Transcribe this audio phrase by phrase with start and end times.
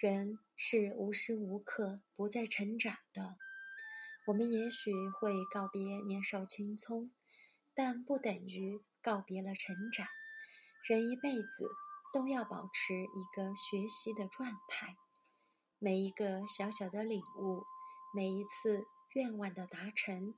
[0.00, 3.36] 人是无时无刻不在成长的。
[4.28, 7.10] 我们也许会告别年少青葱，
[7.74, 10.06] 但不等于告别了成长。
[10.86, 11.68] 人一辈子
[12.12, 14.96] 都要保持一个学习的状态。
[15.80, 17.64] 每一个小小的领悟，
[18.14, 20.32] 每一次愿望的达成，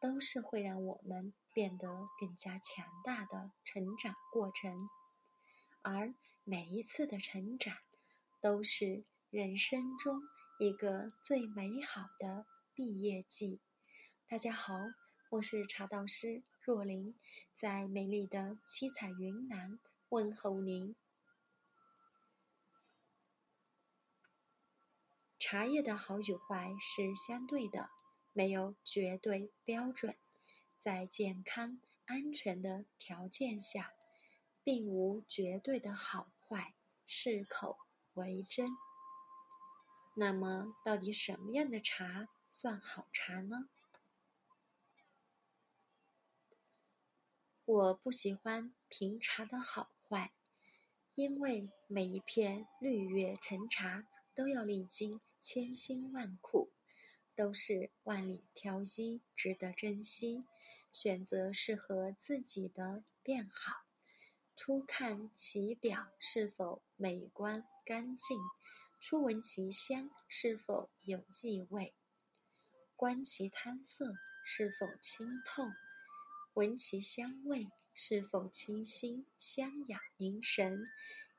[0.00, 1.86] 都是会让我们变得
[2.18, 4.88] 更加强大的成长过程。
[5.82, 6.12] 而
[6.42, 7.76] 每一次的成长。
[8.44, 10.20] 都是人生中
[10.58, 12.44] 一个最美好的
[12.74, 13.58] 毕业季。
[14.28, 14.74] 大家好，
[15.30, 17.14] 我是茶道师若琳，
[17.54, 19.78] 在美丽的七彩云南
[20.10, 20.94] 问候您。
[25.38, 27.88] 茶叶的好与坏是相对的，
[28.34, 30.18] 没有绝对标准。
[30.76, 33.94] 在健康安全的条件下，
[34.62, 36.74] 并无绝对的好坏，
[37.06, 37.78] 适口。
[38.14, 38.70] 为真。
[40.16, 43.68] 那么，到底什么样的茶算好茶呢？
[47.64, 50.32] 我不喜欢评茶的好坏，
[51.14, 56.72] 因为每一片绿叶陈茶都要历经千辛万苦，
[57.34, 60.44] 都是万里挑一，值得珍惜。
[60.92, 63.84] 选择适合自己的便好。
[64.56, 68.38] 初看其表是否美观干净，
[69.00, 71.92] 初闻其香是否有异味，
[72.96, 75.64] 观其汤色是否清透，
[76.54, 80.86] 闻其香味是否清新香雅凝神，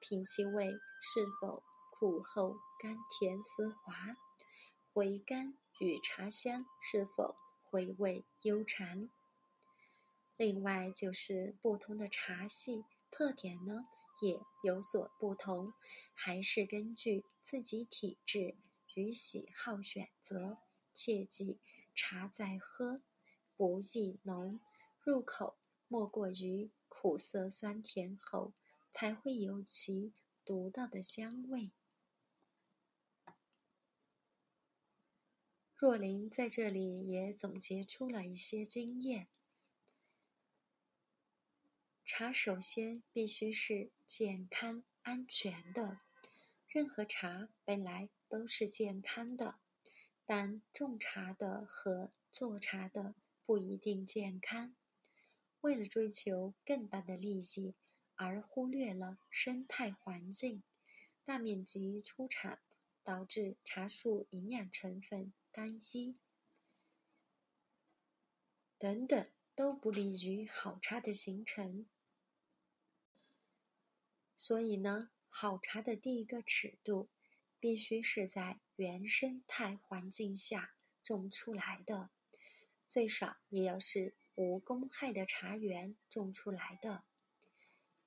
[0.00, 4.16] 品其味是否苦后甘甜丝滑，
[4.92, 7.36] 回甘与茶香是否
[7.70, 9.08] 回味悠长。
[10.36, 12.84] 另外就是不同的茶系。
[13.16, 13.86] 特点呢
[14.22, 15.72] 也有所不同，
[16.14, 18.56] 还是根据自己体质
[18.94, 20.58] 与喜好选择。
[20.92, 21.60] 切记
[21.94, 23.02] 茶在喝，
[23.56, 24.58] 不宜浓，
[25.00, 28.52] 入口莫过于苦涩酸甜后，
[28.90, 30.12] 才会有其
[30.44, 31.70] 独到的香味。
[35.76, 39.28] 若琳在这里也总结出了一些经验。
[42.06, 46.00] 茶首先必须是健康安全的，
[46.68, 49.58] 任何茶本来都是健康的，
[50.26, 53.14] 但种茶的和做茶的
[53.46, 54.76] 不一定健康。
[55.62, 57.74] 为了追求更大的利益
[58.16, 60.62] 而忽略了生态环境，
[61.24, 62.60] 大面积出产
[63.02, 66.18] 导致茶树营养成分单一，
[68.76, 71.86] 等等，都不利于好茶的形成。
[74.36, 77.08] 所以呢，好茶的第一个尺度，
[77.60, 82.10] 必须是在原生态环境下种出来的，
[82.88, 87.04] 最少也要是无公害的茶园种出来的。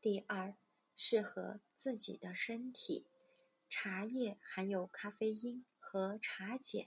[0.00, 0.56] 第二，
[0.94, 3.06] 适合自己的身体。
[3.68, 6.86] 茶叶含有咖啡因和茶碱，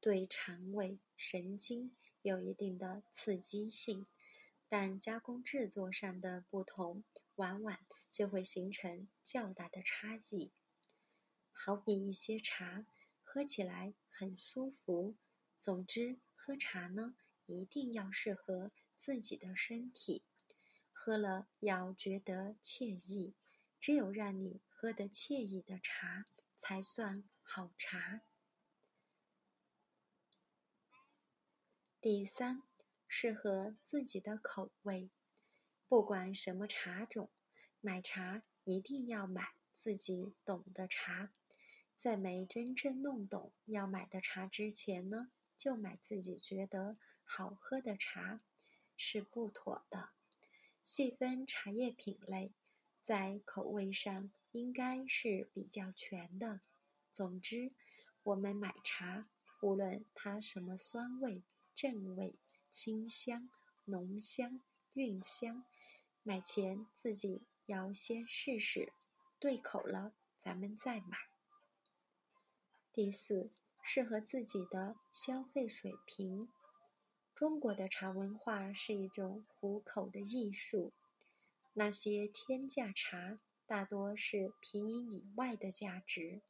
[0.00, 4.06] 对肠胃、神经有一定的刺激性，
[4.68, 7.02] 但加工制作上的不同，
[7.36, 7.78] 往往。
[8.14, 10.52] 就会形成较大的差异。
[11.50, 12.86] 好比一些茶，
[13.24, 15.16] 喝起来很舒服。
[15.58, 20.22] 总之，喝茶呢，一定要适合自己的身体，
[20.92, 23.34] 喝了要觉得惬意。
[23.80, 28.22] 只有让你喝得惬意的茶，才算好茶。
[32.00, 32.62] 第三，
[33.08, 35.10] 适合自己的口味，
[35.88, 37.30] 不管什么茶种。
[37.80, 41.32] 买茶一定要买自己懂的茶，
[41.96, 48.40] 在没真正弄懂要买的茶之前呢，就买自己觉得好喝的茶
[48.96, 50.08] 是不妥的。
[50.82, 52.54] 细分茶叶品类，
[53.02, 56.62] 在口味上应该是比较全的。
[57.12, 57.72] 总之，
[58.22, 59.28] 我们买茶，
[59.60, 61.42] 无论它什么酸味、
[61.74, 62.34] 正味、
[62.70, 63.50] 清香、
[63.84, 64.60] 浓香、
[64.94, 65.64] 韵香，
[66.24, 67.46] 买前自己。
[67.66, 68.92] 要先试试，
[69.38, 70.12] 对口了，
[70.42, 71.16] 咱们再买。
[72.92, 73.50] 第四，
[73.82, 76.50] 适合自己的消费水平。
[77.34, 80.92] 中国的茶文化是一种糊口的艺术，
[81.72, 86.42] 那些天价茶大多是便宜以外的价值。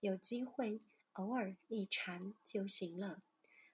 [0.00, 0.80] 有机会
[1.12, 3.20] 偶尔一尝就行了，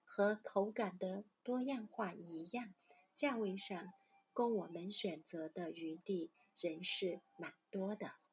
[0.05, 2.75] 和口感的多样化一样，
[3.14, 3.94] 价位上
[4.37, 6.31] 供我们选择的余地。
[6.59, 8.25] 仍是蛮多的。